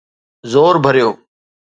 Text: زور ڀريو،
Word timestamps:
زور 0.51 0.75
ڀريو، 0.83 1.09